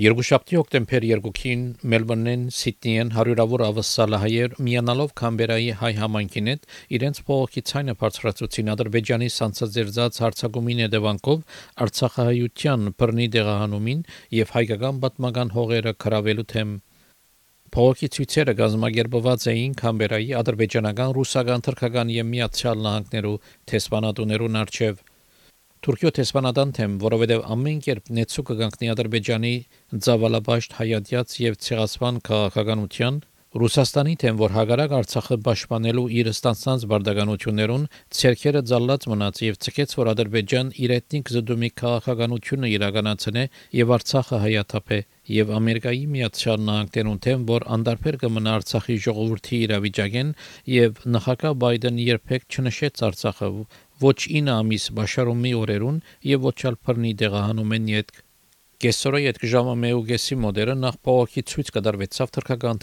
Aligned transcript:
Երկուշաբթի 0.00 0.56
հոկտեմբեր 0.56 1.04
2-ին 1.10 1.64
Մելբուրնեն, 1.92 2.44
Սիդնեին 2.56 3.10
հարյուրավոր 3.12 3.62
ավսալահայեր 3.66 4.54
միանալով 4.64 5.10
Կամբերայի 5.20 5.66
հայ 5.80 5.90
համայնքին 5.98 6.48
հետ 6.50 6.64
իրենց 6.96 7.20
փողոքի 7.26 7.62
ցայնը 7.70 7.94
բարձրացուցին 8.00 8.70
Ադրբեջանի 8.74 9.28
սանձազերծած 9.34 10.20
հարցակումին 10.24 10.80
հետևանքով 10.86 11.42
Արցախահայության 11.84 12.88
բռնի 13.02 13.28
դեղահանումին 13.36 14.00
եւ 14.40 14.54
հայկական 14.56 15.02
պատմական 15.04 15.52
հողերը 15.58 15.94
կրավելու 16.06 16.48
թեմ 16.54 16.72
Փողոքի 17.76 18.08
ցույցերը 18.16 18.56
գազմագերբված 18.58 19.44
էին 19.52 19.76
Կամբերայի 19.84 20.32
ադրբեջանական, 20.40 21.12
ռուսական, 21.20 21.68
թուրքական 21.68 22.08
եւ 22.16 22.26
միացյալ 22.32 22.82
նահանգներու 22.88 23.36
տեսփանատուներուն 23.70 24.60
արչեւ 24.64 25.04
Թուրքիո 25.80 26.10
տեսփանադան 26.16 26.72
թեմ, 26.76 26.96
որովհետև 27.00 27.44
ամեն 27.54 27.78
կերպ 27.86 28.10
նեցու 28.18 28.42
կգանքնի 28.50 28.90
Ադրբեջանի 28.94 29.52
ցավալաբաշտ 30.06 30.74
հայատյաց 30.76 31.36
եւ 31.40 31.54
ցեղասպան 31.66 32.18
քաղաքականության 32.28 33.20
Ռուսաստանի 33.50 34.12
թեմ, 34.22 34.36
որ 34.38 34.52
հագարակ 34.54 34.92
Արցախը 34.94 35.36
պաշտպանելու 35.46 36.04
իր 36.20 36.28
ստանցած 36.30 36.84
բարդականություններուն 36.90 37.86
ցերքերը 38.18 38.60
ցալած 38.70 39.06
մնաց 39.10 39.40
եւ 39.42 39.56
ցկեց, 39.64 39.94
որ 39.98 40.10
Ադրբեջան 40.12 40.70
իր 40.84 40.94
էթնիկ 41.00 41.32
զդումի 41.34 41.70
քաղաքականությունը 41.80 42.70
իրականացնե 42.76 43.44
եւ 43.80 43.94
Արցախը 43.96 44.40
հայաթափե 44.44 45.00
եւ 45.40 45.50
Ամերիկայի 45.58 46.06
Միացյալ 46.14 46.62
Նահանգներուն 46.70 47.20
թեմ, 47.26 47.42
որ 47.50 47.66
անդարբեր 47.74 48.20
կմնա 48.22 48.54
Արցախի 48.60 48.96
ժողովրդի 49.10 49.60
իրավիճակեն 49.66 50.32
եւ 50.78 51.04
նախագահ 51.18 51.58
Բայդեն 51.64 52.00
երբեք 52.06 52.46
չնշեց 52.54 53.04
Արցախը 53.10 53.50
ոչ 54.00 54.18
9 54.40 54.52
ամիս 54.56 54.90
Բաշարոմի 54.98 55.52
օրերուն 55.60 56.02
եւ 56.30 56.46
ոչ 56.50 56.58
ալ 56.70 56.76
բռնի 56.86 57.12
դեղահանումեն 57.24 57.90
յետ 57.94 58.14
Կեսորը 58.80 59.18
յետ 59.26 59.42
ժամը 59.54 59.74
մեուգեսի 59.84 60.40
մոդերը 60.44 60.78
նախ 60.86 60.94
փողոքի 61.04 61.42
ցույց 61.52 61.74
կդարվեցավ 61.76 62.32
թրքական 62.38 62.80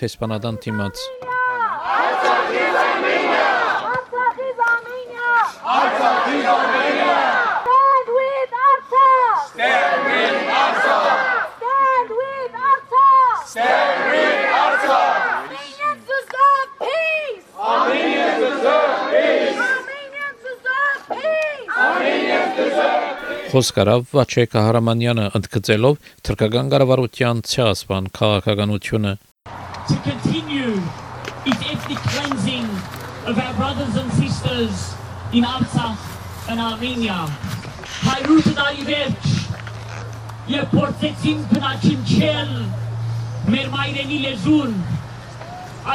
Stand 7.57 8.09
with 8.13 8.53
Artsakh! 8.53 9.49
Stand 9.53 9.99
with 10.05 10.53
Artsakh! 10.61 11.49
Stand 11.57 12.09
with 12.13 12.53
Artsakh! 12.61 13.47
Stand 13.47 13.99
with 14.11 14.45
Artsakh! 14.53 15.49
Armenians 15.49 16.03
deserve 16.05 16.69
peace! 16.77 17.45
Armenians 17.57 18.37
deserve 18.37 18.93
peace! 19.09 19.57
Armenians 19.57 20.39
deserve 20.45 21.01
peace! 21.09 21.73
Armenians 21.75 23.46
deserve 23.57 23.67
Խոսկարավ 23.67 24.11
Վաչե 24.13 24.43
Կահարամանյանը 24.53 25.23
ընդգծելով 25.37 25.95
թրքական 26.27 26.67
կառավարության 26.73 27.39
ցեղասպան 27.51 28.09
քաղաքականությունը 28.17 29.13
to 29.87 29.95
continue 30.05 30.73
its 31.49 31.61
ethnic 31.73 32.01
cleansing 32.11 32.67
of 33.25 33.39
our 33.39 33.53
brothers 33.57 33.95
and 34.01 34.11
sisters 34.13 34.93
in 35.33 35.43
Artsakh 35.43 35.97
and 36.51 36.61
Armenia. 36.61 37.17
Հայրուտը 38.05 38.53
դարի 38.59 38.85
վերջ 38.91 39.25
եւ 40.53 40.65
փորձեցին 40.77 41.39
բնաչնչել 41.53 42.51
մեր 43.55 43.69
մայրենի 43.73 44.19
լեզուն 44.27 44.75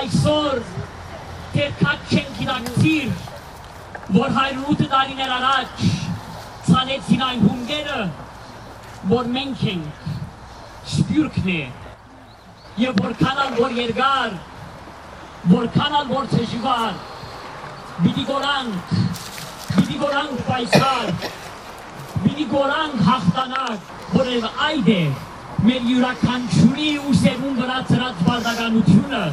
այսօր 0.02 0.62
թերքած 1.54 2.16
չեն 2.16 2.32
գիտակցիր 2.40 3.08
որ 4.18 4.40
հայրուտը 4.40 4.94
դարիներ 4.96 5.36
առաջ 5.38 5.86
ցանեցին 6.72 7.22
այն 7.28 7.40
հունգերը 7.46 8.02
որ 9.10 9.26
մենք 9.36 9.62
ենք 9.72 10.06
սպյուրքն 10.92 11.48
է 11.52 11.62
եւ 12.82 13.00
որքան 13.04 13.40
ալ 13.42 13.52
որ 13.58 13.74
երկար 13.78 14.36
որքան 15.52 15.96
ալ 15.98 16.06
որ 16.12 16.28
դժվար 16.32 16.94
պիտի 17.98 18.24
գորանք 18.30 18.94
պիտի 19.74 19.98
գորանք 20.02 20.42
պայքար 20.48 21.12
պիտի 22.24 22.46
գորանք 22.54 23.06
հաղթանակ 23.10 23.92
որև 24.16 24.46
այդ 24.68 24.92
է 24.96 25.00
մեր 25.68 25.88
յուրաքանչյուրի 25.92 26.90
ու 27.06 27.16
սերուն 27.22 27.58
վրա 27.62 27.80
ծրած 27.90 28.22
բարդականությունը 28.28 29.24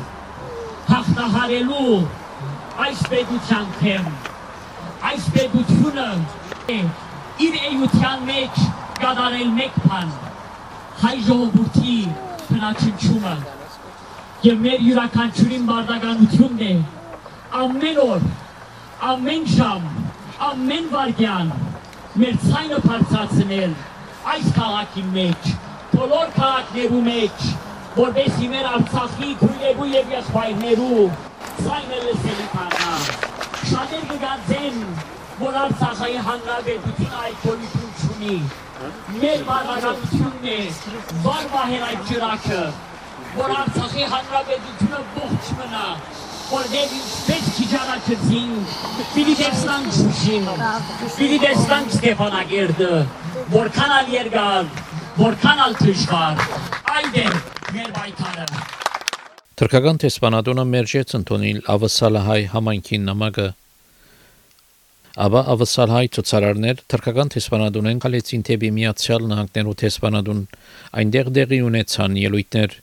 հաղթահարելու 0.90 2.00
այս 2.86 3.06
պետության 3.14 3.70
թեմ 3.80 4.10
այս 5.10 5.30
պետությունը 5.38 6.10
է 6.76 6.82
իր 7.40 7.54
էյության 7.70 8.24
մեջ 8.28 8.58
կատարել 9.00 9.52
մեկ 9.58 9.76
բան 9.90 10.10
հայ 11.02 11.12
ժողովրդի 11.28 11.94
հնաչնչումը 12.50 13.36
եւ 14.48 14.66
մեր 14.66 14.84
յուրաքանչյուրին 14.88 15.70
բարդականությունն 15.70 16.66
է 16.68 16.74
ամեն 17.62 18.02
օր 18.06 18.26
ամեն 19.12 19.48
ժամ 19.54 19.88
ամեն 20.50 20.92
վարդյան 20.96 21.54
մեր 22.24 22.38
ցայնը 22.44 22.82
բարձրացնել 22.90 23.78
այս 24.34 24.52
քաղաքի 24.60 25.06
մեջ 25.16 25.50
բոլոր 25.96 26.36
քաղաքներու 26.40 27.02
մեջ 27.08 27.50
որովհետեւ 28.00 28.52
մեր 28.56 28.68
Արցախի 28.74 29.32
քույրերու 29.44 29.90
եւ 29.96 30.14
եղբայրներու 30.18 31.08
ցայնը 31.64 32.04
լսելի 32.10 32.52
կգացեն 32.54 32.79
որ 35.40 35.58
Արցախի 35.60 36.16
հանրապետությունը 36.28 37.20
այդ 37.26 37.44
գոյություն 37.44 37.92
չունի 38.00 38.38
մեր 39.20 39.44
բարբարությունն 39.50 40.48
է 40.54 40.56
վարվահեր 41.26 41.86
այդ 41.90 42.02
ջրակը 42.10 42.64
որ 43.38 43.54
Արցախի 43.60 44.08
հանրապետությունը 44.14 45.00
ողջ 45.20 45.52
մնա 45.60 45.86
որտեղ 46.50 46.96
ինչպես 46.98 47.48
քիչարաչեցին 47.60 48.52
պիտի 49.14 49.36
տեսնանք 49.44 49.96
Շուշին 50.00 50.50
պիտի 51.20 51.40
տեսնանք 51.46 51.96
Ստեփանագերդը 52.00 52.92
որքան 53.56 53.96
ալ 54.00 54.12
երկար 54.16 54.70
որքան 55.20 55.64
ալ 55.68 55.80
դժվար 55.86 56.44
այդ 56.98 57.22
է 57.24 57.26
մեր 57.78 57.96
պայքարը 58.00 58.50
Թրքական 59.60 60.04
տեսփանատունը 60.04 60.68
մերժեց 60.74 61.16
ընդունել 61.20 61.64
ավսալահայ 61.78 62.44
համայնքին 62.58 63.10
նամակը 63.14 63.48
Աբա 65.20 65.40
ավսալհայ 65.52 66.06
ցուցարարներ 66.16 66.78
թրքական 66.92 67.32
տեսփանատունեն 67.34 67.98
կալեցին 68.04 68.44
թեպի 68.48 68.70
միացյալ 68.76 69.26
նահանգներու 69.32 69.74
տեսփանատուն 69.82 70.44
այնտեղ 71.02 71.32
դեղի 71.38 71.60
ունեցան 71.70 72.16
ելույթներ 72.22 72.78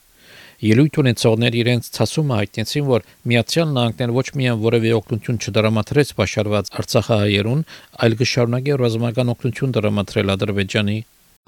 Ելույթ 0.66 0.98
ունեցողներ 1.02 1.56
իրենց 1.60 1.88
ցասումը 1.92 2.36
հայտնեցին, 2.36 2.84
որ 2.88 3.02
Միացյալ 3.28 3.72
Նահանգներ 3.76 4.12
ոչ 4.16 4.24
միայն 4.40 4.62
որևէ 4.62 4.92
օգնություն 4.98 5.40
չդրամատրեց 5.44 6.12
բաշարված 6.20 6.70
Արցախահայերուն, 6.80 7.64
այլ 8.06 8.16
կշարունակի 8.20 8.78
ռազմական 8.80 9.32
օգնություն 9.36 9.76
դրամատրել 9.76 10.34
Ադրբեջանի 10.36 10.98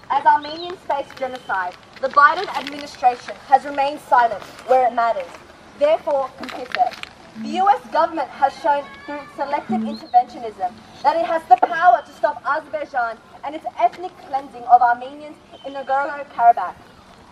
As 0.09 0.25
Armenians 0.25 0.81
face 0.89 1.13
genocide, 1.21 1.77
the 2.01 2.13
Biden 2.17 2.49
administration 2.61 3.37
has 3.49 3.65
remained 3.65 4.01
silent 4.09 4.45
where 4.69 4.89
it 4.89 4.95
matters, 4.95 5.33
therefore 5.79 6.29
complicit. 6.41 7.18
The 7.43 7.61
US 7.63 7.81
government 7.93 8.29
has 8.31 8.53
shown 8.61 8.83
through 9.07 9.21
selective 9.37 9.83
interventionism 9.83 10.73
that 11.05 11.17
it 11.17 11.25
has 11.25 11.41
the 11.45 11.57
power 11.57 12.03
to 12.05 12.13
stop 12.13 12.43
Azerbaijan 12.45 13.17
and 13.45 13.55
its 13.55 13.65
ethnic 13.79 14.11
cleansing 14.27 14.65
of 14.65 14.83
Armenians 14.83 15.37
in 15.65 15.75
Nagorno-Karabakh. 15.75 16.75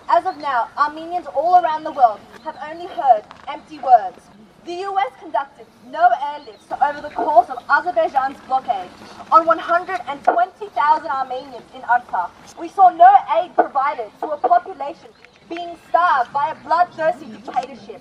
As 0.08 0.24
of 0.24 0.36
now, 0.38 0.68
Armenians 0.78 1.26
all 1.34 1.56
around 1.56 1.82
the 1.82 1.90
world 1.90 2.20
have 2.44 2.56
only 2.70 2.86
heard 2.86 3.24
empty 3.48 3.80
words. 3.80 4.22
The 4.64 4.74
US 4.86 5.10
conducted 5.18 5.66
no 5.90 6.08
airlifts 6.22 6.70
over 6.70 7.00
the 7.00 7.12
course 7.12 7.50
of 7.50 7.58
Azerbaijan's 7.68 8.38
blockade 8.46 8.90
on 9.32 9.44
120,000 9.44 11.06
Armenians 11.08 11.66
in 11.74 11.82
Artsakh. 11.82 12.30
We 12.60 12.68
saw 12.68 12.90
no 12.90 13.12
aid 13.40 13.56
provided 13.56 14.12
to 14.20 14.30
a 14.30 14.36
population 14.36 15.10
being 15.48 15.76
starved 15.88 16.32
by 16.32 16.50
a 16.50 16.54
bloodthirsty 16.64 17.26
dictatorship. 17.26 18.00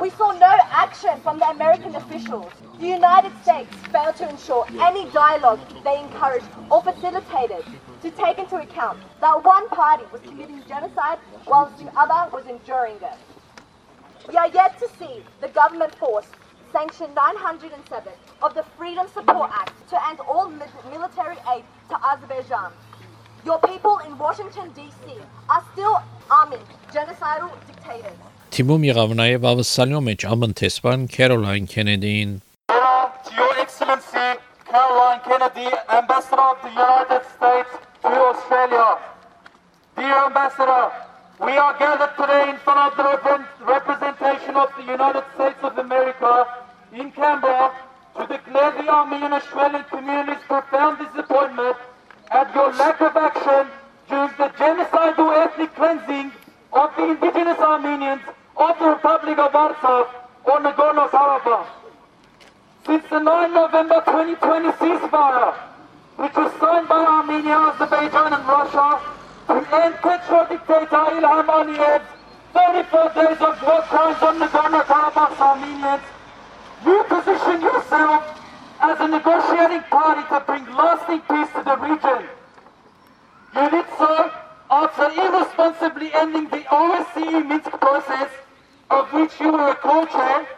We 0.00 0.10
saw 0.10 0.32
no 0.32 0.58
action 0.94 1.20
from 1.22 1.40
the 1.40 1.48
American 1.50 1.96
officials. 1.96 2.52
The 2.78 2.86
United 2.86 3.32
States 3.42 3.68
failed 3.90 4.14
to 4.16 4.28
ensure 4.28 4.64
any 4.80 5.10
dialogue 5.10 5.58
they 5.82 5.98
encouraged 5.98 6.46
or 6.70 6.82
facilitated 6.84 7.64
to 8.02 8.10
take 8.12 8.38
into 8.38 8.56
account 8.56 9.00
that 9.20 9.44
one 9.44 9.68
party 9.70 10.04
was 10.12 10.20
committing 10.20 10.62
genocide 10.68 11.18
whilst 11.48 11.78
the 11.78 11.90
other 11.98 12.30
was 12.30 12.46
enduring 12.46 12.96
it. 12.96 13.18
We 14.28 14.36
are 14.36 14.48
yet 14.48 14.78
to 14.78 14.88
see 14.98 15.24
the 15.40 15.48
government 15.48 15.96
force 15.96 16.26
Sanction 16.70 17.12
907 17.14 18.12
of 18.42 18.54
the 18.54 18.62
Freedom 18.78 19.08
Support 19.12 19.50
Act 19.52 19.88
to 19.90 20.08
end 20.08 20.20
all 20.20 20.48
military 20.48 21.38
aid 21.52 21.64
to 21.88 22.06
Azerbaijan. 22.06 22.70
Your 23.44 23.58
people 23.58 23.98
in 24.06 24.16
Washington, 24.16 24.70
D.C. 24.76 25.14
are 25.48 25.64
still 25.72 26.00
arming 26.29 26.65
genocidal 26.93 27.49
dictators. 27.67 28.19
Թիմում 28.53 28.85
եղավ 28.89 29.09
նաև 29.21 29.49
ավսալյո 29.53 29.99
մեջ 30.09 30.27
ամընթեսպան 30.33 31.01
Քերոլայն 31.15 31.65
Քենեդին 31.73 32.31
to 32.69 33.35
Your 33.35 33.53
Excellency 33.63 34.27
Caroline 34.69 35.21
Kennedy, 35.25 35.69
Ambassador 35.89 36.41
of 36.41 36.57
the 36.61 36.69
United 36.69 37.23
States 37.35 37.71
to 38.01 38.07
Australia. 38.31 38.97
Dear 39.97 40.17
Ambassador, 40.29 40.91
we 41.41 41.53
are 41.57 41.75
gathered 41.77 42.13
today 42.17 42.49
in 42.49 42.57
front 42.57 42.79
of 42.87 42.97
the 42.97 43.03
repre- 43.03 43.45
representation 43.65 44.55
of 44.55 44.69
the 44.77 44.83
United 44.83 45.23
States 45.35 45.59
of 45.63 45.77
America 45.77 46.33
in 46.93 47.11
Canberra 47.11 47.71
to 48.17 48.27
declare 48.27 48.71
the 48.79 48.87
Armenian 48.89 49.33
Australian 49.33 49.83
Of 87.94 89.12
which 89.12 89.38
you 89.38 89.52
were 89.52 89.70
a 89.70 89.76
co-chair, 89.76 90.48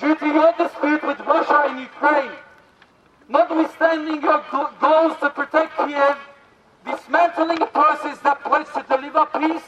due 0.00 0.14
to 0.14 0.26
your 0.26 0.50
dispute 0.56 1.02
with 1.02 1.20
Russia 1.20 1.66
in 1.68 1.76
Ukraine. 1.76 2.30
Notwithstanding 3.28 4.22
your 4.22 4.42
goals 4.80 5.14
to 5.20 5.28
protect 5.28 5.76
Kiev, 5.76 6.16
dismantling 6.86 7.60
a 7.60 7.66
process 7.66 8.18
that 8.20 8.42
pledged 8.42 8.72
to 8.72 8.82
deliver 8.88 9.26
peace 9.26 9.62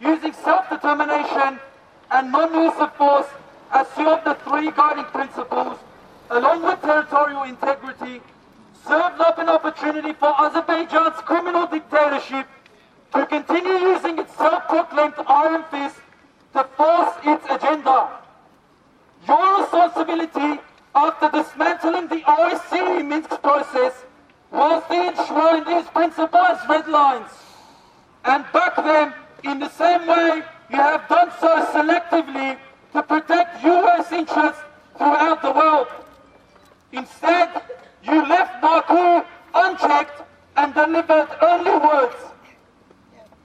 using 0.00 0.32
self-determination 0.32 1.60
and 2.10 2.32
non-use 2.32 2.80
of 2.80 2.92
force 2.96 3.28
as 3.70 3.86
two 3.94 4.08
of 4.08 4.24
the 4.24 4.34
three 4.34 4.72
guiding 4.72 5.04
principles, 5.04 5.78
along 6.30 6.64
with 6.64 6.82
territorial 6.82 7.44
integrity, 7.44 8.20
served 8.88 9.20
up 9.20 9.38
an 9.38 9.48
opportunity 9.48 10.12
for 10.14 10.34
Azerbaijan's 10.40 11.20
criminal 11.30 11.68
dictatorship 11.68 12.48
to 13.14 13.24
continue 13.26 13.78
using 13.94 14.18
its 14.18 14.36
self-proclaimed 14.36 15.14
iron 15.28 15.62
fist 15.70 16.00
to 16.56 16.64
force 16.74 17.12
its 17.22 17.44
agenda. 17.50 18.08
Your 19.28 19.60
responsibility 19.60 20.58
after 20.94 21.28
dismantling 21.30 22.08
the 22.08 22.22
OSCE 22.24 23.06
Minsk 23.06 23.42
process 23.42 23.92
was 24.50 24.82
to 24.88 24.94
enshrine 24.94 25.64
these 25.66 25.86
principles 25.88 26.58
red 26.66 26.88
lines 26.88 27.30
and 28.24 28.42
back 28.54 28.74
them 28.76 29.12
in 29.44 29.58
the 29.58 29.68
same 29.68 30.06
way 30.06 30.42
you 30.70 30.76
have 30.78 31.06
done 31.10 31.30
so 31.38 31.52
selectively 31.74 32.56
to 32.94 33.02
protect 33.02 33.62
US 33.62 34.10
interests 34.12 34.62
throughout 34.96 35.42
the 35.42 35.52
world. 35.52 35.88
Instead, 36.92 37.50
you 38.02 38.26
left 38.26 38.62
Baku 38.62 39.26
unchecked 39.54 40.22
and 40.56 40.72
delivered 40.72 41.28
only 41.42 41.76
words. 41.86 42.16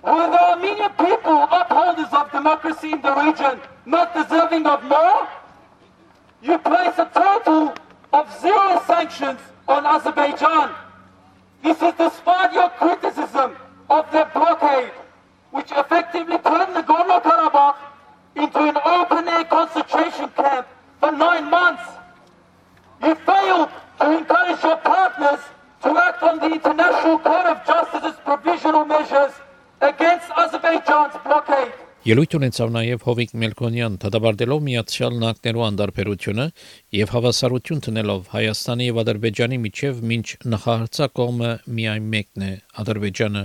Were 0.03 0.31
the 0.31 0.42
Armenian 0.42 0.89
people 0.98 1.48
upholders 1.51 2.12
of 2.12 2.31
democracy 2.31 2.94
in 2.94 3.01
the 3.03 3.13
region 3.13 3.62
not 3.86 4.13
deserving 4.15 4.65
of 4.65 4.83
more? 4.83 5.27
You 6.42 6.57
place 6.57 6.98
a 6.98 7.07
total 7.13 7.75
of 8.12 8.42
zero 8.42 8.81
sanctions 8.88 9.39
on 9.68 9.86
Azerbaijan. 9.86 10.74
This 11.62 11.80
is 11.83 11.94
despite 12.00 12.51
your 12.51 12.69
criticism 12.69 13.56
of 13.92 14.12
their 14.12 14.25
blockade, 14.25 14.92
which 15.51 15.71
effectively 15.71 16.39
turned 16.39 16.74
Nagorno-Karabakh 16.75 17.75
into 18.38 18.59
an 18.59 18.77
open-air 18.83 19.44
concentration 19.44 20.30
camp 20.30 20.68
for 21.00 21.12
nine 21.12 21.47
months. 21.47 21.83
You 23.04 23.13
failed 23.13 23.69
to 24.00 24.18
encourage 24.18 24.63
your 24.63 24.77
partners 24.77 25.42
to 25.83 25.89
act 25.95 26.24
on 26.24 26.39
the 26.39 26.56
International 26.56 27.19
Court 27.19 27.45
of 27.45 27.65
Justice's 27.68 28.19
provisional 28.25 28.86
measures 28.86 29.31
against 29.81 30.30
Azerbaijan's 30.38 31.16
blockade. 31.25 31.74
Ելույթ 32.01 32.33
ունեցավ 32.33 32.69
նաև 32.74 33.04
Հովիկ 33.06 33.33
Մելքոնյան, 33.42 33.98
դատաբարտելով 34.01 34.62
Միացյալ 34.66 35.18
Նահանգներու 35.22 35.66
անդարբերությունը 35.68 36.45
եւ 36.98 37.13
հավասարություն 37.13 37.83
տնելով 37.86 38.31
Հայաստանի 38.33 38.88
եւ 38.89 39.01
Ադրբեջանի 39.04 39.60
միջև 39.66 40.01
մինչ 40.12 40.25
նախահարցակ 40.56 41.13
կողմը 41.22 41.51
միայն 41.78 42.10
մեկն 42.16 42.48
է՝ 42.48 42.51
Ադրբեջանը։ 42.81 43.44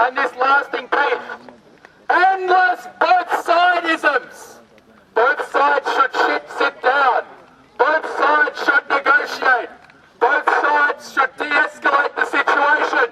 and 0.00 0.16
this 0.16 0.32
lasting 0.36 0.88
peace. 0.88 1.28
Endless 2.10 2.80
both 2.98 3.30
sidisms. 3.46 4.36
Both 5.14 5.40
sides 5.52 5.86
should 5.94 6.14
sit, 6.26 6.44
sit 6.58 6.76
down. 6.82 7.22
Both 7.78 8.06
sides 8.20 8.56
should 8.64 8.84
negotiate. 8.96 9.70
Both 10.20 10.48
sides 10.64 11.12
should 11.12 11.32
de-escalate 11.40 12.14
the 12.16 12.26
situation. 12.36 13.08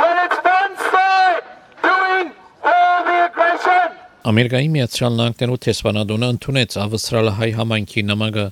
When 0.00 0.14
it's 0.26 0.40
one 0.58 0.74
side 0.92 1.44
doing 1.82 2.26
all 2.62 2.98
the 3.08 3.18
aggression, 3.30 3.88
Ամերիկայի 4.28 4.68
Միացյալ 4.74 5.14
Նահանգներու 5.18 5.58
տեսփանատունը 5.64 6.28
ընդունեց 6.34 6.74
ավստրալահայ 6.84 7.50
համայնքի 7.58 8.02
նամակը 8.12 8.44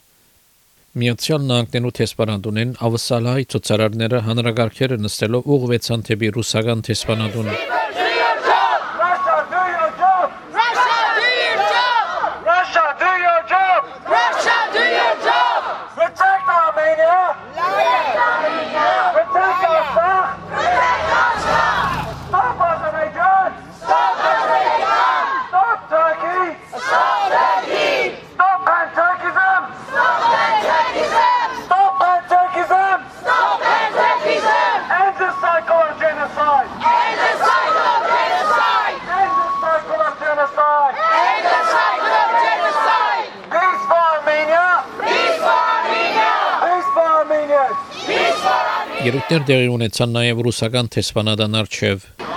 Միացյալ 0.96 1.42
Նահանգներու 1.48 1.90
տեսփանատունեն 1.98 2.70
ավստրալահայ 2.86 3.42
ցուցարարները 3.52 4.20
հանրագարքերը 4.30 4.96
նստելով 5.04 5.50
ուղղվեցան 5.56 6.06
թեպի 6.08 6.30
ռուսական 6.36 6.84
տեսփանատուն 6.88 7.50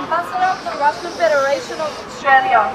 representation 0.10 0.42
of 0.42 0.58
the 0.66 0.74
Russian 0.82 1.12
Federation 1.22 1.78
of 1.78 1.92
Australia, 2.02 2.66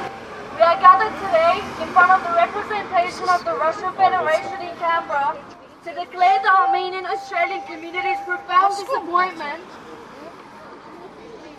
we 0.54 0.62
are 0.62 0.78
gathered 0.78 1.14
today 1.18 1.59
in 1.83 1.88
front 1.90 2.14
of 2.14 2.23
the 2.23 2.30
representation 2.30 3.26
of 3.26 3.42
the 3.42 3.59
Russian 3.59 3.90
Federation 3.99 4.59
in 4.62 4.71
Canberra 4.78 5.35
to 5.83 5.90
declare 5.99 6.38
the 6.47 6.52
Armenian 6.62 7.06
Australian 7.06 7.62
community's 7.66 8.23
profound 8.23 8.78
disappointment 8.78 9.66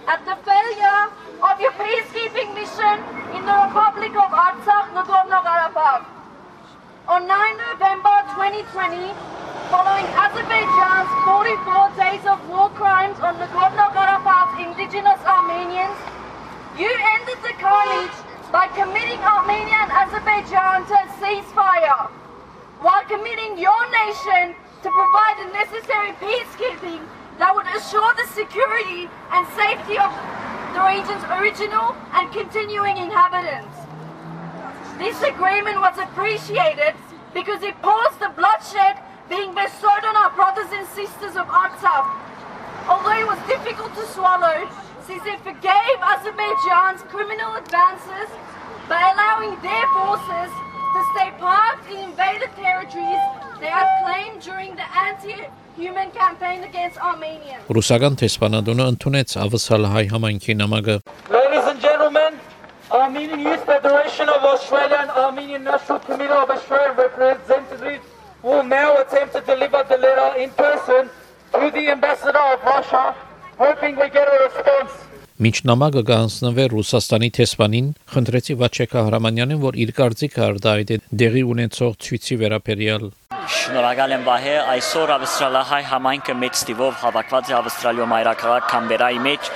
at 0.07 0.23
the 0.23 0.39
failure 0.47 1.11
of 1.43 1.59
your 1.59 1.75
peacekeeping 1.75 2.55
mission 2.55 2.95
in 3.35 3.43
the 3.43 3.57
Republic 3.67 4.15
of 4.15 4.31
Artsakh, 4.31 4.95
Nagorno-Karabakh. 4.95 6.07
On 7.11 7.27
9 7.27 7.57
November 7.67 8.15
2020, 8.39 9.11
following 9.69 10.05
Azerbaijan's 10.13 11.09
44 11.25 11.89
days 11.97 12.21
of 12.29 12.37
war 12.49 12.69
crimes 12.77 13.17
on 13.17 13.33
Nagorno-Karabakh's 13.41 14.61
indigenous 14.61 15.17
Armenians, 15.25 15.97
you 16.77 16.91
ended 17.17 17.39
the 17.41 17.55
carnage 17.57 18.13
by 18.53 18.69
committing 18.77 19.17
Armenia 19.25 19.89
and 19.89 19.91
Azerbaijan 19.91 20.85
to 20.85 20.93
a 20.93 21.07
ceasefire, 21.17 22.13
while 22.77 23.01
committing 23.09 23.57
your 23.57 23.81
nation 23.89 24.53
to 24.85 24.89
provide 24.93 25.35
the 25.41 25.49
necessary 25.49 26.13
peacekeeping 26.21 27.01
that 27.41 27.49
would 27.49 27.65
assure 27.73 28.13
the 28.21 28.27
security 28.37 29.09
and 29.33 29.49
safety 29.57 29.97
of 29.97 30.13
the 30.77 30.81
region's 30.93 31.25
original 31.41 31.97
and 32.13 32.29
continuing 32.29 32.97
inhabitants. 32.97 33.73
This 35.01 35.17
agreement 35.25 35.81
was 35.81 35.97
appreciated 35.97 36.93
because 37.33 37.63
it 37.63 37.73
paused 37.81 38.19
the 38.19 38.29
bloodshed 38.29 39.01
being 39.28 39.54
bestowed 39.54 40.04
on 40.04 40.16
our 40.16 40.30
brothers 40.34 40.70
and 40.72 40.86
sisters 40.88 41.36
of 41.36 41.46
Artsakh. 41.46 42.08
Although 42.90 43.18
it 43.22 43.26
was 43.26 43.38
difficult 43.46 43.94
to 43.94 44.04
swallow, 44.10 44.68
since 45.06 45.22
it 45.26 45.38
forgave 45.40 45.98
Azerbaijan's 46.02 47.02
criminal 47.12 47.54
advances 47.54 48.28
by 48.88 49.00
allowing 49.14 49.54
their 49.62 49.86
forces 49.94 50.50
to 50.94 51.00
stay 51.14 51.30
parked 51.38 51.86
in 51.90 52.10
invaded 52.10 52.50
territories 52.56 53.22
they 53.60 53.70
had 53.70 53.86
claimed 54.02 54.42
during 54.42 54.74
the 54.74 54.86
anti-human 55.06 56.10
campaign 56.10 56.64
against 56.64 56.98
Armenians. 56.98 57.62
Ռուսական 57.70 58.18
տեսփանադոնը 58.22 58.86
ընդունեց 58.92 59.36
ավսալ 59.46 59.86
հայ 59.94 60.04
համայնքի 60.14 60.56
նամակը 60.62 60.96
Ladies 61.30 61.66
and 61.72 61.80
gentlemen, 61.80 62.38
Armenian 62.90 63.40
Youth 63.46 63.64
Federation 63.64 64.28
of 64.28 64.42
Australia 64.42 64.98
and 65.02 65.10
Armenian 65.10 65.62
National 65.62 66.00
Committee 66.00 66.38
of 66.42 66.50
Australian 66.50 66.96
representatives 66.96 68.06
will 68.45 68.63
now 68.63 68.89
attempt 69.01 69.33
to 69.33 69.41
deliver 69.41 69.81
the 69.89 69.97
letter 69.97 70.29
in 70.43 70.49
person 70.51 71.09
to 71.57 71.71
the 71.77 71.85
ambassador 71.89 72.45
of 72.53 72.59
Russia, 72.63 73.15
hoping 73.57 73.93
we 74.01 74.07
get 74.17 74.27
a 74.29 74.37
response. 74.45 74.93
Մինչ 75.35 75.57
նամակը 75.67 76.01
կանցնվեր 76.07 76.69
Ռուսաստանի 76.77 77.29
տեսփանին, 77.35 77.87
խնդրեցի 78.13 78.53
Վաչեկա 78.61 79.01
Հարամանյանին, 79.07 79.59
որ 79.65 79.77
իր 79.83 79.89
կարծիքը 79.97 80.43
արդա 80.45 80.75
այդ 80.79 80.93
դեղի 81.21 81.43
ունեցող 81.55 81.97
ցույցի 82.05 82.37
վերաբերյալ 82.43 83.03
Շնորհակալ 83.55 84.13
եմ 84.15 84.23
Վահե, 84.25 84.53
այսօր 84.75 85.11
ավստրալիահայ 85.15 85.81
համայնքը 85.89 86.35
մեծ 86.45 86.61
տիվով 86.69 86.95
հավաքված 87.01 87.51
է 87.51 87.55
Ավստրալիո 87.59 88.07
մայրաքաղաք 88.13 88.69
Կամբերայի 88.71 89.19
մեջ, 89.25 89.49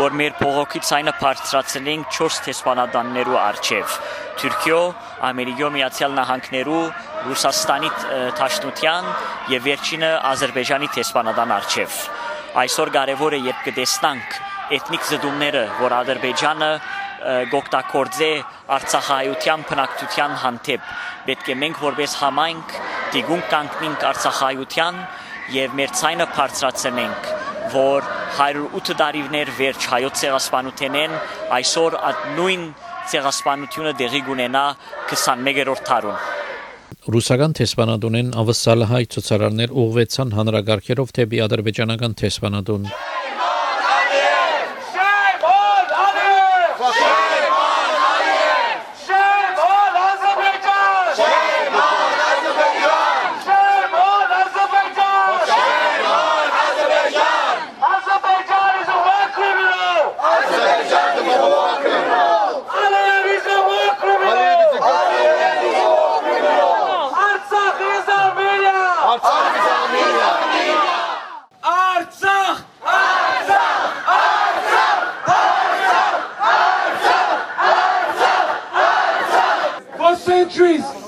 որ 0.00 0.16
մեր 0.20 0.34
փողոքի 0.40 0.82
ցայնը 0.90 1.14
բարձրացել 1.20 1.88
ենք 1.94 2.10
4 2.18 2.42
տեսփանադաններու 2.46 3.38
արչև։ 3.40 3.96
Թուրքիո, 4.40 4.82
Ամերիկյո 5.30 5.70
Միացյալ 5.76 6.14
Նահանգներու, 6.20 6.84
Ռուսաստանի 7.26 7.90
Թաշնության 8.38 9.10
եւ 9.52 9.66
վերջինը 9.68 10.10
Ադրբեջանի 10.30 10.88
տեսփանադան 10.96 11.54
արչև։ 11.56 11.98
Այսօր 12.60 12.92
կարևոր 12.96 13.36
է 13.36 13.40
երբ 13.50 13.60
կտեսնանք 13.66 14.38
էթնիկ 14.80 15.06
զդումները, 15.10 15.64
որ 15.80 15.94
Ադրբեջանը 16.00 16.70
գոկտակորձե 17.52 18.30
Արցախայության 18.76 19.64
բնակչության 19.70 20.36
հանդեպ 20.44 20.92
պետք 21.26 21.50
է 21.52 21.56
մենք 21.62 21.82
որպես 21.84 22.14
համայնք 22.20 22.76
դիգուն 23.14 23.42
կանգնենք 23.50 24.06
Արցախայության 24.10 25.00
եւ 25.56 25.76
մեր 25.80 25.94
ցայնը 26.00 26.26
բարձրացնենք 26.38 27.30
որ 27.74 28.08
108 28.40 28.96
տարիներ 29.00 29.52
վերջ 29.60 29.88
հայոց 29.92 30.20
ցեղասպանութենեն 30.22 31.16
այսօր 31.60 31.96
այդ 32.10 32.26
նույն 32.40 32.66
ցեղասպանությունը 33.12 33.92
դեղի 34.00 34.22
կունենա 34.30 34.64
21-րդ 35.12 35.84
դարում 35.90 36.49
Ռուսական 37.10 37.54
տեսփանադոնեն 37.58 38.28
ավսալահայ 38.38 39.00
ցուցարարներ 39.14 39.72
ուղղվեցան 39.82 40.34
հանրագարքերով 40.36 41.08
թեպի 41.16 41.40
ադրբեջանական 41.46 42.14
տեսփանադոն 42.20 42.84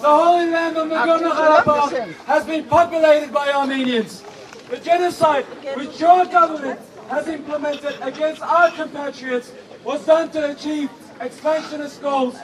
the 0.03 0.09
Holy 0.09 0.51
Land 0.51 0.77
of 0.77 0.89
Nagorno-Karabakh 0.89 2.13
has 2.27 2.45
been 2.45 2.65
populated 2.65 3.33
by 3.33 3.53
Armenians. 3.53 4.25
The 4.69 4.79
genocide 4.79 5.45
which 5.77 6.01
your 6.01 6.25
government 6.27 6.81
has 7.09 7.29
implemented 7.29 7.95
against 8.03 8.43
our 8.43 8.73
compatriots 8.73 9.53
was 9.85 10.05
done 10.05 10.29
to 10.33 10.51
achieve 10.51 10.91
expansionist 11.21 12.03
goals. 12.03 12.37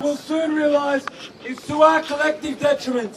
We'll 0.00 0.16
soon 0.16 0.56
realize 0.56 1.06
it's 1.44 1.64
to 1.68 1.82
our 1.82 2.02
collective 2.02 2.58
detriment. 2.58 3.14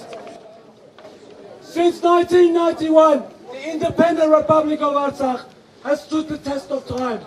Since 1.62 2.04
1991, 2.04 3.24
the 3.51 3.72
independent 3.72 4.30
Republic 4.30 4.80
of 4.80 4.94
Artsakh 4.94 5.46
has 5.84 6.04
stood 6.04 6.27
the 6.27 6.38
test 6.38 6.70
of 6.70 6.88
time. 6.88 7.22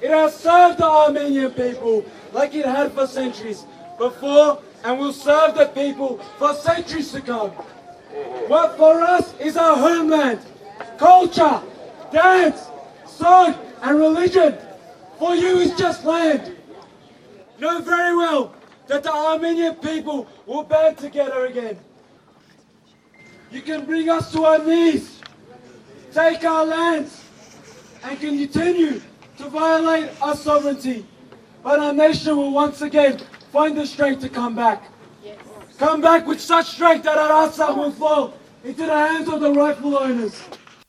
It 0.00 0.10
has 0.10 0.34
served 0.34 0.78
the 0.78 0.86
Armenian 0.86 1.50
people 1.50 2.06
like 2.32 2.54
it 2.54 2.64
had 2.64 2.92
for 2.92 3.06
centuries 3.06 3.66
before 3.98 4.62
and 4.84 4.98
will 4.98 5.12
serve 5.12 5.54
the 5.54 5.66
people 5.66 6.18
for 6.38 6.54
centuries 6.54 7.12
to 7.12 7.20
come. 7.20 7.50
What 8.48 8.76
for 8.76 9.00
us 9.00 9.38
is 9.38 9.56
our 9.56 9.76
homeland, 9.76 10.40
culture, 10.98 11.60
dance, 12.12 12.68
song, 13.06 13.54
and 13.82 13.98
religion. 13.98 14.58
For 15.18 15.34
you 15.34 15.58
is 15.58 15.76
just 15.76 16.04
land. 16.04 16.56
Know 17.58 17.80
very 17.80 18.16
well 18.16 18.54
that 18.86 19.02
the 19.02 19.12
Armenian 19.12 19.76
people 19.76 20.26
will 20.46 20.62
band 20.62 20.98
together 20.98 21.46
again. 21.46 21.78
You 23.50 23.60
can 23.60 23.84
bring 23.84 24.08
us 24.08 24.32
to 24.32 24.44
our 24.44 24.58
knees, 24.58 25.20
take 26.12 26.42
our 26.44 26.64
lands, 26.64 27.24
and 28.02 28.18
continue 28.18 29.00
to 29.38 29.48
violate 29.48 30.10
our 30.22 30.34
sovereignty. 30.34 31.06
But 31.62 31.78
our 31.78 31.92
nation 31.92 32.36
will 32.36 32.52
once 32.52 32.80
again 32.80 33.20
find 33.51 33.77
the 33.77 33.85
strength 33.85 34.21
to 34.21 34.29
come 34.29 34.55
back. 34.55 34.83
Come 35.77 36.01
back 36.01 36.25
with 36.27 36.39
such 36.39 36.67
strength 36.75 37.03
that 37.03 37.17
our 37.17 37.47
Artsakh 37.47 37.75
will 37.75 37.91
fall 37.91 38.33
into 38.63 38.85
the 38.85 38.93
hands 38.93 39.27
of 39.27 39.41
the 39.41 39.51
rightful 39.51 39.97
owners. 39.97 40.35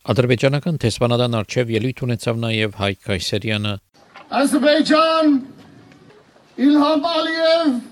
Ադրբեջանական 0.06 0.76
տեսփանադան 0.78 1.34
արչև 1.34 1.70
ելույթ 1.74 2.00
ունեցավ 2.06 2.36
նաև 2.42 2.76
Հայկ 2.78 2.98
Կայսերյանը 3.08 3.72
Azerbaijan, 4.30 5.52
Ilham 6.58 7.02
Aliyev, 7.02 7.82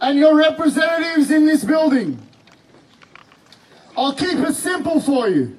and 0.00 0.18
your 0.18 0.34
representatives 0.36 1.30
in 1.30 1.46
this 1.46 1.64
building. 1.64 2.18
I'll 3.96 4.14
keep 4.14 4.38
it 4.38 4.54
simple 4.54 5.00
for 5.00 5.28
you. 5.28 5.56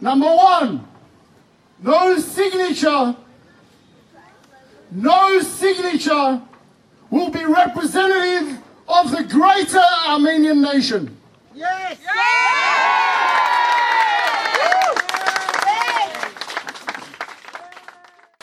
Number 0.00 0.26
one, 0.26 0.86
no 1.82 2.18
signature, 2.18 3.16
no 4.90 5.40
signature 5.40 6.42
will 7.09 7.29
be 7.29 7.43
representative 7.45 8.59
of 8.87 9.11
the 9.11 9.23
greater 9.23 9.81
Armenian 10.07 10.61
nation. 10.61 11.15
Yes! 11.55 11.97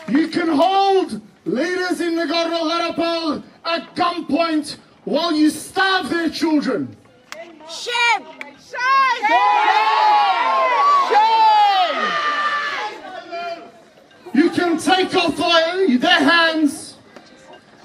You 0.09 0.29
can 0.29 0.49
hold 0.49 1.21
leaders 1.45 2.01
in 2.01 2.15
Nagorno-Karabakh 2.15 3.43
at 3.65 3.95
gunpoint 3.97 4.77
while 5.05 5.33
you 5.33 5.51
starve 5.51 6.09
their 6.11 6.31
children. 6.31 6.97
Shame! 7.69 8.25
Shame! 8.59 9.27
Shame! 11.09 11.37
You 14.35 14.51
can 14.51 14.79
take 14.79 15.15
off 15.17 15.37
their 15.37 16.19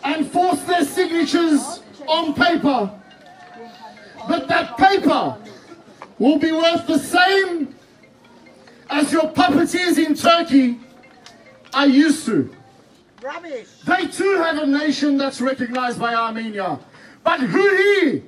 their 0.04 0.30
force 0.32 0.62
their 0.64 0.86
signatures 0.86 1.82
on 2.08 2.34
paper. 2.34 2.92
But 4.28 4.48
that 4.48 4.78
paper 4.78 5.38
will 6.20 6.38
be 6.38 6.52
worth 6.52 6.88
the 6.88 7.00
same 7.00 7.76
as 8.90 9.12
your 9.12 9.32
puppeteers 9.32 9.98
in 9.98 10.16
Turkey 10.16 10.80
are 11.74 11.88
used 11.88 12.26
to. 12.26 12.54
Rubbish. 13.22 13.68
They 13.86 14.08
too 14.08 14.38
have 14.38 14.58
a 14.58 14.66
nation 14.66 15.18
that's 15.18 15.42
recognized 15.42 16.00
by 16.00 16.14
Armenia. 16.16 16.80
But 17.24 17.40
who 17.40 17.76
here 17.76 18.24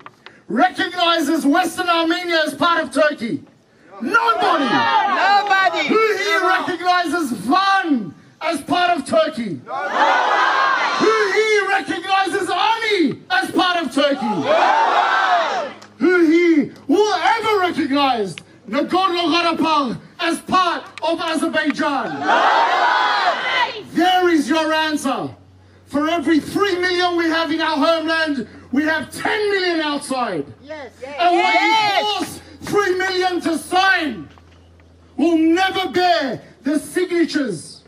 recognizes 0.47 1.45
Western 1.45 1.89
Armenia 1.89 2.43
as 2.45 2.53
part 2.55 2.83
of 2.83 2.91
Turkey? 2.91 3.43
Nobody! 4.01 4.65
Nobody. 4.65 5.87
Who 5.87 6.17
here 6.17 6.41
recognizes 6.47 7.31
Van 7.31 8.13
as 8.41 8.61
part 8.61 8.97
of 8.97 9.05
Turkey? 9.05 9.61
Who 10.99 11.31
here 11.31 11.67
recognizes 11.69 12.49
Ani 12.49 13.19
as 13.29 13.51
part 13.51 13.77
of 13.81 13.93
Turkey? 13.93 14.33
Who 15.97 16.25
here 16.25 16.73
will 16.87 17.13
ever 17.13 17.59
recognize 17.59 18.35
Nagorno-Karabakh 18.67 19.99
as 20.19 20.39
part 20.41 20.83
of 21.01 21.19
Azerbaijan? 21.19 22.19
There 23.93 24.29
is 24.29 24.49
your 24.49 24.73
answer. 24.73 25.29
For 25.85 26.09
every 26.09 26.39
3 26.39 26.79
million 26.79 27.17
we 27.17 27.25
have 27.25 27.51
in 27.51 27.61
our 27.61 27.77
homeland, 27.77 28.47
we 28.71 28.83
have 28.83 29.11
10 29.11 29.51
million 29.51 29.79
outside. 29.81 30.45
Yes. 30.63 30.91
And 31.05 31.37
what 31.37 31.53
you 31.61 32.17
force 32.17 32.41
3 32.61 32.95
million 32.97 33.41
to 33.41 33.57
sign 33.59 34.27
will 35.17 35.37
never 35.37 35.91
bear 35.91 36.41
the 36.63 36.79
signatures 36.79 37.83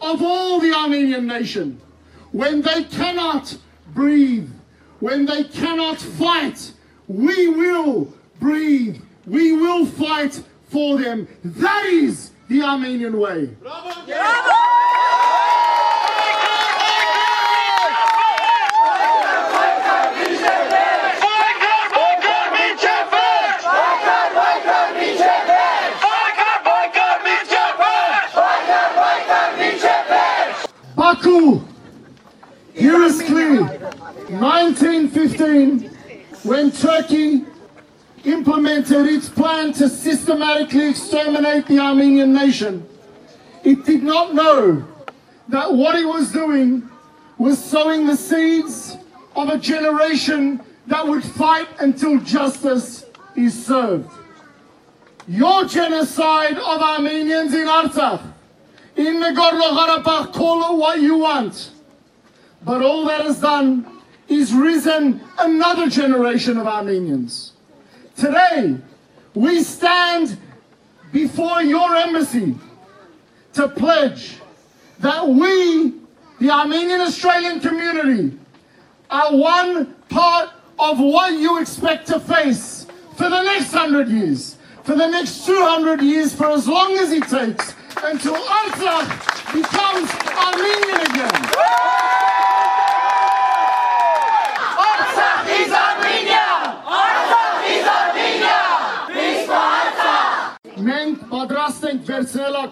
of 0.00 0.22
all 0.22 0.58
the 0.60 0.72
Armenian 0.72 1.26
nation. 1.26 1.78
When 2.32 2.62
they 2.62 2.84
cannot 2.84 3.56
breathe, 3.92 4.50
when 5.00 5.26
they 5.26 5.44
cannot 5.44 5.98
fight, 5.98 6.72
we 7.08 7.48
will 7.48 8.12
breathe. 8.38 9.02
We 9.26 9.52
will 9.52 9.86
fight 9.86 10.42
for 10.68 10.98
them. 10.98 11.26
That 11.44 11.86
is 11.86 12.30
the 12.48 12.62
Armenian 12.62 13.18
way. 13.18 13.56
Baykar 13.62 14.89
here 32.90 33.02
is 33.04 33.22
clear. 33.22 33.62
1915, 34.40 35.90
when 36.42 36.70
Turkey 36.72 37.44
implemented 38.24 39.06
its 39.06 39.28
plan 39.28 39.72
to 39.74 39.88
systematically 39.88 40.88
exterminate 40.88 41.66
the 41.66 41.78
Armenian 41.78 42.32
nation, 42.32 42.86
it 43.64 43.84
did 43.84 44.02
not 44.02 44.34
know 44.34 44.84
that 45.48 45.72
what 45.72 45.94
it 45.96 46.04
was 46.04 46.32
doing 46.32 46.88
was 47.38 47.62
sowing 47.62 48.06
the 48.06 48.16
seeds 48.16 48.96
of 49.36 49.48
a 49.48 49.58
generation 49.58 50.60
that 50.86 51.06
would 51.06 51.24
fight 51.24 51.68
until 51.78 52.18
justice 52.20 53.06
is 53.36 53.66
served. 53.66 54.10
Your 55.28 55.64
genocide 55.64 56.56
of 56.56 56.82
Armenians 56.82 57.54
in 57.54 57.66
Artsakh 57.68 58.22
in 58.96 59.20
Nagorno-Karabakh, 59.22 60.32
call 60.32 60.72
it 60.72 60.78
what 60.78 61.00
you 61.00 61.18
want. 61.18 61.70
But 62.62 62.82
all 62.82 63.06
that 63.06 63.22
has 63.22 63.40
done 63.40 63.86
is 64.28 64.52
risen 64.52 65.20
another 65.38 65.88
generation 65.88 66.56
of 66.58 66.66
Armenians. 66.66 67.52
Today, 68.16 68.76
we 69.34 69.62
stand 69.62 70.38
before 71.12 71.62
your 71.62 71.96
embassy 71.96 72.54
to 73.54 73.68
pledge 73.68 74.36
that 75.00 75.26
we, 75.26 75.94
the 76.38 76.50
Armenian 76.50 77.00
Australian 77.00 77.60
community, 77.60 78.38
are 79.10 79.34
one 79.34 79.94
part 80.08 80.50
of 80.78 81.00
what 81.00 81.32
you 81.32 81.60
expect 81.60 82.06
to 82.08 82.20
face 82.20 82.86
for 83.16 83.28
the 83.28 83.42
next 83.42 83.72
hundred 83.72 84.08
years, 84.08 84.56
for 84.84 84.94
the 84.94 85.06
next 85.06 85.44
200 85.46 86.00
years, 86.00 86.34
for 86.34 86.50
as 86.50 86.68
long 86.68 86.92
as 86.98 87.10
it 87.10 87.22
takes 87.24 87.74
until 88.02 88.34
Artsakh 88.34 89.59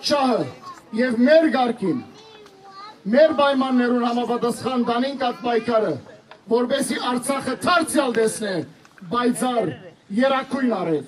շահը 0.08 0.40
եւ 0.98 1.18
մեր 1.28 1.46
ղարքին 1.54 1.98
մեր 3.12 3.34
պայմաններուն 3.38 4.04
համապատասխան 4.08 4.84
տանենք 4.88 5.24
այդ 5.28 5.38
պայքարը 5.44 5.92
որբեսի 6.52 6.98
Արցախը 7.10 7.54
դարձյալ 7.64 8.14
տեսնե 8.18 8.54
բայցար 9.12 9.70
երակույն 10.18 10.74
արել 10.78 11.04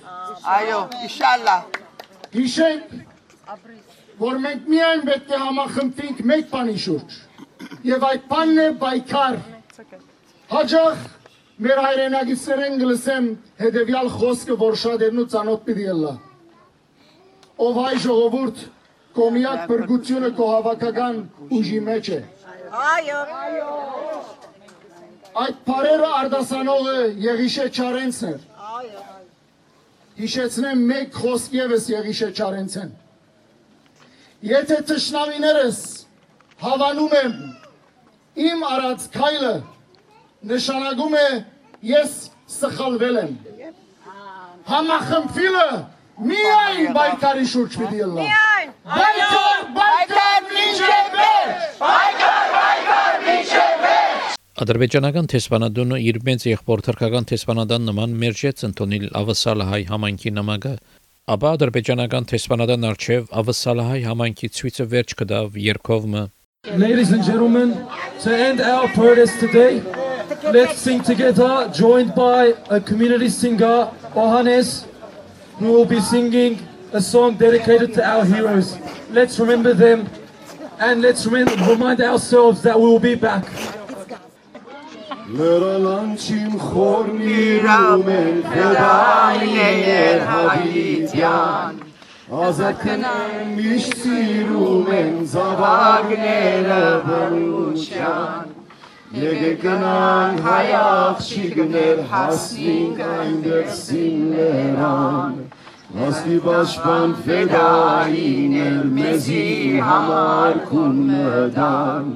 Այո, 0.55 0.81
ինշալլա։ 1.05 1.57
հիշենք 2.35 2.95
որ 4.21 4.41
մենք 4.45 4.69
միայն 4.75 5.05
պետք 5.11 5.35
է 5.35 5.41
համախմբվենք 5.45 6.25
մեկ 6.31 6.51
բանի 6.55 6.77
շուրջ 6.85 7.19
եւ 7.91 8.09
այդ 8.11 8.27
բանն 8.33 8.63
է 8.65 8.69
պայքար 8.85 9.39
հաջող 10.55 11.05
մեր 11.67 11.85
հայրենագիտներեն 11.85 12.83
գլսեմ 12.85 13.31
հետեւյալ 13.61 14.11
խոսքը 14.17 14.59
որ 14.65 14.77
շատերն 14.85 15.25
ու 15.25 15.31
ծանոթ 15.35 15.65
պիտի 15.69 15.87
ելա 15.91 16.13
ով 17.67 17.81
հայ 17.85 17.95
ժողովուրդ 18.05 18.61
կոմիակ 19.17 19.63
բրգությունը 19.71 20.31
կո 20.39 20.47
հավաքական 20.51 21.17
ուժի 21.59 21.81
մեջ 21.89 22.11
է 22.17 22.21
Այո։ 22.81 23.21
այդ 25.45 25.59
բարերը 25.67 26.11
արդասանողը 26.21 26.95
Եղիշե 27.25 27.67
Չարենցն 27.75 28.31
էր 28.31 28.41
Այո։ 28.79 29.05
հիշեցնեմ 30.21 30.85
մեկ 30.91 31.21
խոսք 31.21 31.57
եւս 31.61 31.89
Եղիշե 31.95 32.29
Չարենցեն 32.39 32.91
եթե 34.51 34.81
ճշնամիներս 34.91 35.81
հավանում 36.65 37.15
եմ 37.21 37.35
իմ 38.51 38.67
արած 38.71 39.07
քայլը 39.17 39.55
նշանակում 40.55 41.17
է 41.21 41.29
ես 41.91 42.15
սխալվել 42.57 43.19
եմ 43.21 43.33
համախմբվելը 44.71 45.67
միայն 46.21 46.91
բայկարի 46.97 47.47
շուրջ 47.49 47.77
պիտի 47.81 48.01
լա 48.11 48.25
Միայն։ 48.25 48.73
բայկար 48.95 49.61
բայկար 49.77 50.49
մինչև 50.51 51.15
վերջ 51.17 51.79
Baykar 51.81 52.51
Baykar 52.57 53.15
Miçefer! 53.25 54.35
Ադրբեջանական 54.61 55.31
տեսփանադոնը 55.33 56.01
իր 56.11 56.19
մեծ 56.27 56.45
եղբոր 56.51 56.83
թրքական 56.89 57.29
տեսփանադան 57.31 57.89
նման 57.89 58.19
մերժեց 58.25 58.65
ընդունել 58.69 59.07
ավսալահայ 59.21 59.81
համայնքի 59.93 60.35
նամակը, 60.37 60.75
ապա 61.37 61.55
ադրբեջանական 61.57 62.29
տեսփանադան 62.35 62.87
արչև 62.91 63.33
ավսալահայ 63.41 64.05
համայնքի 64.11 64.53
ցույցը 64.61 64.87
վերջ 64.93 65.17
կդավ 65.23 65.59
երկովը 65.71 66.27
Ladies 66.77 67.11
and 67.13 67.25
gentlemen, 67.25 67.71
to 68.21 68.37
end 68.37 68.61
our 68.61 68.87
protest 68.93 69.41
today, 69.41 69.81
let's 70.53 70.77
sing 70.77 71.01
together, 71.01 71.71
joined 71.73 72.15
by 72.15 72.53
a 72.69 72.79
community 72.79 73.31
singer, 73.31 73.89
Ohanes, 74.13 74.85
we 75.61 75.69
will 75.69 75.85
be 75.85 76.01
singing 76.01 76.59
a 76.93 77.01
song 77.01 77.37
dedicated 77.37 77.93
to 77.95 78.05
our 78.05 78.25
heroes. 78.25 78.79
Let's 79.11 79.39
remember 79.39 79.75
them 79.75 80.09
and 80.79 81.03
let's 81.03 81.27
remind 81.27 82.01
ourselves 82.01 82.63
that 82.63 82.79
we 82.81 82.87
will 82.87 82.99
be 82.99 83.15
back. 83.15 83.45
Եկեք 99.11 99.57
գնան 99.65 100.37
հայ 100.45 100.67
աղջիկներ 100.79 102.03
հասնենք 102.11 103.01
այնտեղ 103.05 103.71
սիններան 103.79 105.33
Ասկի 106.09 106.37
պաշտպան 106.45 107.15
ֆեդայիներ 107.25 108.77
մեզի 108.99 109.41
համար 109.89 110.61
կունմդան 110.69 112.13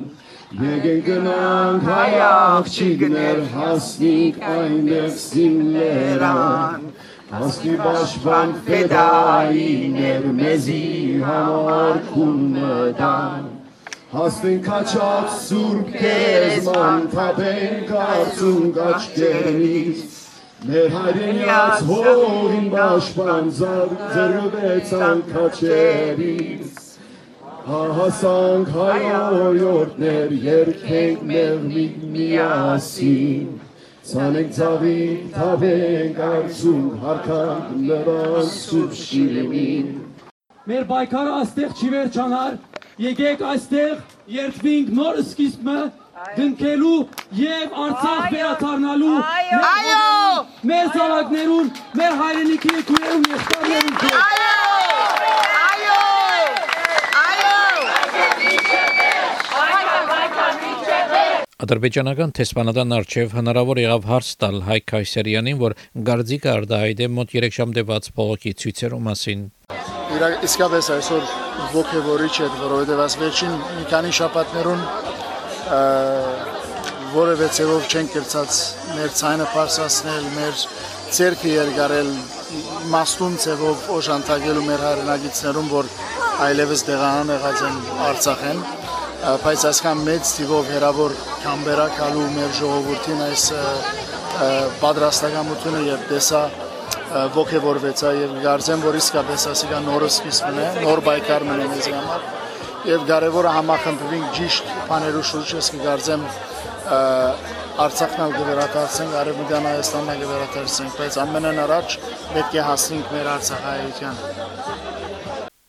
Եկեն 0.61 1.03
գնանք 1.09 1.91
հայ 1.91 2.15
աղջիկներ 2.29 3.43
հասնիկ 3.57 4.41
այնտեղ 4.53 5.11
սիմլերան 5.25 6.87
Ասկի 7.41 7.75
պաշտպան 7.83 8.55
ֆեդայիներ 8.71 10.31
մեզի 10.39 10.81
համար 11.27 12.01
կունմդան 12.15 13.54
Հաստեն 14.15 14.59
կաչած 14.63 15.33
սուրբ 15.43 15.89
կեզման 15.99 17.07
թապեն 17.11 17.81
կարծում 17.89 18.67
կաչկերից 18.77 20.03
Մեր 20.69 20.93
հայրենյաց 20.95 21.81
հողին 21.89 22.69
բաշպան 22.75 23.49
ձրվեցան 23.59 25.23
կաչերից 25.33 26.79
Հահասանք 27.65 28.71
հայոյորդներ 28.77 30.37
երկենք 30.45 31.25
մեղմիկ 31.33 31.97
միասին 32.15 33.49
Ցանենք 34.13 34.55
ցավիկ 34.61 35.27
թավենք 35.35 36.23
արցում 36.29 36.87
հարկանք 37.03 37.75
նրան 37.83 38.55
սուրբ 38.61 38.97
շիրիմին 39.03 39.91
Մեր 40.71 40.87
բայկարը 40.89 41.33
այստեղ 41.41 41.75
չի 41.77 41.89
վերջանար։ 41.93 42.55
Եկեք 43.03 43.41
այստեղ 43.43 43.95
երթվինք 44.31 44.91
նոր 44.95 45.17
սկիզբը 45.25 45.79
դնկելու 46.37 46.93
եւ 47.41 47.75
Արցախ 47.85 48.21
վերադառնալու 48.35 49.17
Այո, 49.25 50.05
մեր 50.71 50.93
հողերին, 50.95 51.73
մեր 52.01 52.15
հայրենիքի 52.23 52.85
քույրերուն 52.91 53.27
եղբայրներուն 53.35 53.99
քույր։ 54.05 54.21
Այո! 54.23 54.55
Այո! 55.65 56.05
Ադրբեջանական 61.63 62.33
տեսփանադան 62.35 62.93
արչև 62.97 63.35
հնարավոր 63.39 63.79
եղավ 63.79 64.07
հարց 64.11 64.31
տալ 64.43 64.57
Հայկ 64.67 64.85
Քայսերյանին, 64.91 65.59
որ 65.61 65.75
Գարձիկը 66.09 66.49
արդահայտ 66.51 67.03
է 67.05 67.07
մոտ 67.15 67.35
3 67.35 67.55
ժամ 67.55 67.75
դեված 67.77 68.09
փողոքի 68.17 68.53
ցույցերու 68.63 68.99
մասին։ 69.05 69.45
իսկապես 70.49 70.89
այսօր 70.97 71.29
ոգևորիչ 71.77 72.35
է, 72.35 72.49
որովհետև 72.59 73.05
այս 73.05 73.17
վերջին 73.23 73.55
մի 73.79 73.87
քանի 73.95 74.11
շաբաթներուն 74.19 74.83
որևէ 77.15 77.49
ցեվով 77.55 77.87
չեն 77.95 78.11
կրծած 78.19 78.61
մեր 78.99 79.15
ցայնը 79.23 79.47
փարսացնել, 79.55 80.25
մեր 80.35 80.65
ցերկը 81.15 81.53
երգարել 81.55 82.11
մաստուն 82.91 83.39
ցեվով 83.45 83.87
օժանդակելու 83.95 84.67
մեր 84.73 84.87
հայրենագիտներուն, 84.89 85.71
որ 85.71 85.95
այլևս 86.49 86.83
դեղանան 86.91 87.31
եղած 87.39 87.63
են 87.69 87.77
Արցախեն, 88.11 88.65
բայց 89.25 89.63
այսքան 89.71 90.01
մեծ 90.05 90.31
թիվով 90.37 90.67
հերավոր 90.75 91.13
կամբերա 91.45 91.85
կալու 91.97 92.25
մեր 92.35 92.51
ժողովրդին 92.59 93.23
այս 93.25 93.45
պատրաստակամությունը 94.83 95.81
եւ 95.87 96.03
տեսա 96.11 96.43
ը, 96.45 97.23
ոգևորվեցա 97.39 98.13
եւ 98.19 98.35
կարծեմ 98.45 98.85
որ 98.85 98.99
իսկապես 99.01 99.47
ասիկա 99.55 99.81
նորը 99.87 100.11
սկիզբն 100.13 100.61
է 100.61 100.67
նոր 100.85 101.03
բայկար 101.09 101.47
մնա 101.49 101.69
մեզ 101.73 101.89
համար 101.95 102.27
եւ 102.91 103.07
կարեւորը 103.09 103.55
համախմբվենք 103.55 104.33
ճիշտ 104.39 104.73
բաներու 104.93 105.27
շուրջս 105.33 105.71
կգարձեմ 105.79 106.27
Արցախն 107.75 108.21
ալ 108.23 108.35
գվերատացենք, 108.37 109.15
Արևմտյան 109.19 109.65
Հայաստանն 109.67 110.11
ալ 110.13 110.21
գվերատացենք, 110.21 110.93
բայց 111.01 111.17
ամենն 111.25 111.63
առաջ 111.65 111.97
պետք 112.35 112.55
է 112.55 112.67
հասնենք 112.69 113.09
մեր 113.15 113.31
Արցախայության։ 113.33 114.21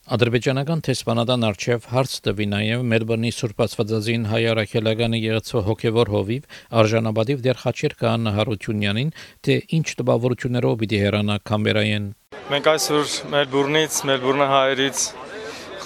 Ադրբեջանական 0.05 0.83
տեսփանադան 0.85 1.43
արչև 1.47 1.85
հարց 1.89 2.11
տվի 2.27 2.45
նաև 2.51 2.81
Մելբուրնի 2.91 3.29
Սուրբ 3.33 3.61
Աստվածածին 3.65 4.27
հայ 4.29 4.41
արաքելականի 4.51 5.19
եղեցող 5.23 5.63
հոգևոր 5.65 6.11
հովիվ 6.13 6.43
արժանաբադիվ 6.81 7.41
դեր 7.47 7.59
Խաչեր 7.61 7.95
Քահանա 8.01 8.33
Հարությունյանին, 8.35 9.09
թե 9.41 9.55
ինչ 9.79 9.87
տպավորություններով 9.97 10.77
պիտի 10.83 10.99
հեռանա 11.05 11.37
կամերային։ 11.49 12.05
Մենք 12.53 12.69
այսօր 12.75 13.15
Մելբուրնից, 13.33 13.97
Մելբուրնի 14.11 14.47
հայերից 14.53 15.01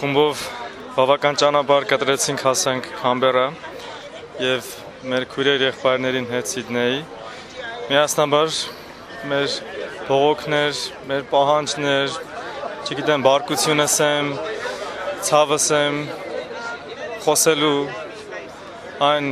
խումբով 0.04 0.44
բավական 1.00 1.40
ճանապարհ 1.40 1.88
կտրեցինք 1.96 2.44
հասանք 2.50 2.94
Կամբերա 3.00 3.46
եւ 4.44 4.74
մեր 5.16 5.30
քույրեր 5.32 5.64
եղբայրներին 5.70 6.28
հետ 6.36 6.52
Սիդնեի։ 6.60 7.00
Միասնաբար 7.88 8.60
մեր 9.32 9.56
փողոքներ, 10.10 10.84
մեր 11.08 11.24
պահանջներ, 11.32 12.20
չգիտեմ, 12.88 13.26
բարկությունս 13.28 13.96
եմ, 14.06 14.32
ցավս 15.28 15.68
եմ 15.80 16.00
խոսելու 17.26 17.80
այն 19.10 19.28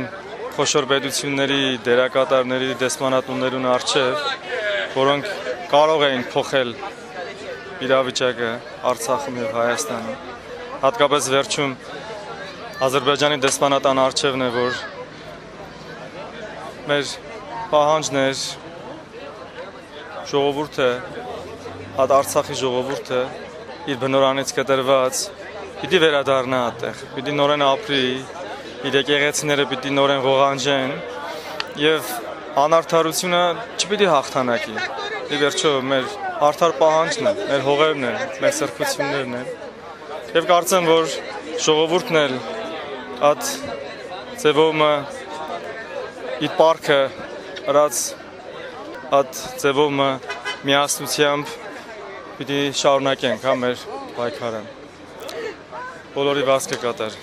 խոշոր 0.58 0.86
պետությունների 0.92 1.62
դերակատարների 1.86 2.76
դեսպանատուններուն 2.82 3.68
արչև, 3.72 4.22
որոնք 4.98 5.32
կարող 5.72 6.04
էին 6.08 6.24
փոխել 6.32 6.70
իրավիճակը 7.88 8.50
Արցախում 8.90 9.36
եւ 9.38 9.50
Հայաստանում։ 9.54 10.22
Հատկապես 10.82 11.28
վերջում 11.34 11.74
Ադրբեջանի 12.88 13.38
դեսպանատան 13.44 14.00
արչևն 14.04 14.44
է, 14.46 14.48
որ 14.56 14.80
մեր 16.88 17.12
պահանջներ 17.70 18.42
ժողովուրդը, 20.32 20.88
հատ 21.98 22.12
Արցախի 22.14 22.56
ժողովուրդը 22.60 23.20
իր 23.90 23.96
բնորանից 23.98 24.50
կտրված 24.54 25.22
պիտի 25.80 25.98
վերադառնա 26.04 26.60
այդտեղ, 26.68 27.00
պիտի 27.16 27.34
նորեն 27.34 27.64
ապրի, 27.66 28.02
իր 28.86 28.98
եկեղեցիները 29.00 29.64
պիտի 29.72 29.94
նորեն 29.96 30.22
ողանջեն 30.28 30.94
եւ 31.82 32.12
անարթարությունը 32.62 33.42
չպիտի 33.82 34.10
հաղթանակի։ 34.14 34.76
Ի 35.34 35.42
վերջո 35.42 35.74
մեր 35.90 36.08
արդար 36.48 36.78
պահանջն 36.78 37.30
է, 37.32 37.34
մեր 37.50 37.66
հողերն 37.66 38.08
են, 38.12 38.24
մեր 38.46 38.56
սրբություններն 38.62 39.38
են։ 39.42 39.52
Եվ 40.38 40.50
կարծեմ, 40.54 40.90
որ 40.94 41.12
ժողովուրդն 41.66 42.22
էլ 42.22 42.40
այդ 43.28 43.54
ձևով 44.46 44.82
իր 46.46 46.58
պարկը 46.62 47.04
հրած 47.66 48.04
այդ 49.18 49.40
ձևով 49.64 50.04
միասնությամբ 50.68 51.58
պիտի 52.38 52.58
շարունակենք 52.78 53.46
հա 53.48 53.52
մեր 53.58 53.80
պայքարը։ 54.14 54.60
Բոլորի 56.14 56.44
վասկը 56.46 56.78
կատար։ 56.84 57.16